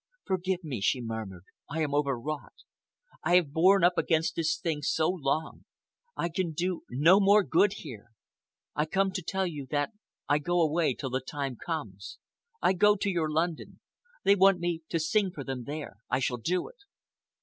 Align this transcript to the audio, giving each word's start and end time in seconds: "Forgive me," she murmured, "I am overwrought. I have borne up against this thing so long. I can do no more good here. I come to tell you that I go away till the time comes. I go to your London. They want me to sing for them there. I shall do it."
"Forgive 0.25 0.63
me," 0.63 0.81
she 0.81 0.99
murmured, 0.99 1.43
"I 1.69 1.83
am 1.83 1.93
overwrought. 1.93 2.55
I 3.23 3.35
have 3.35 3.51
borne 3.51 3.83
up 3.83 3.99
against 3.99 4.35
this 4.35 4.57
thing 4.57 4.81
so 4.81 5.07
long. 5.07 5.65
I 6.17 6.27
can 6.27 6.53
do 6.53 6.81
no 6.89 7.19
more 7.19 7.43
good 7.43 7.73
here. 7.73 8.07
I 8.73 8.87
come 8.87 9.11
to 9.11 9.21
tell 9.21 9.45
you 9.45 9.67
that 9.69 9.91
I 10.27 10.39
go 10.39 10.59
away 10.59 10.95
till 10.95 11.11
the 11.11 11.21
time 11.21 11.55
comes. 11.55 12.17
I 12.63 12.73
go 12.73 12.95
to 12.95 13.11
your 13.11 13.29
London. 13.31 13.79
They 14.23 14.35
want 14.35 14.59
me 14.59 14.81
to 14.89 14.97
sing 14.99 15.29
for 15.29 15.43
them 15.43 15.65
there. 15.65 15.97
I 16.09 16.17
shall 16.17 16.37
do 16.37 16.67
it." 16.67 16.77